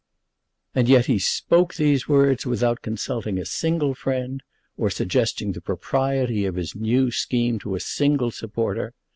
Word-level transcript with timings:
And 0.73 0.89
yet 0.89 1.05
he 1.05 1.19
spoke 1.19 1.75
these 1.75 2.07
words 2.07 2.43
without 2.43 2.81
consulting 2.81 3.37
a 3.37 3.45
single 3.45 3.93
friend, 3.93 4.41
or 4.75 4.89
suggesting 4.89 5.51
the 5.51 5.61
propriety 5.61 6.43
of 6.45 6.55
his 6.55 6.75
new 6.75 7.11
scheme 7.11 7.59
to 7.59 7.75
a 7.75 7.79
single 7.79 8.31
supporter. 8.31 8.95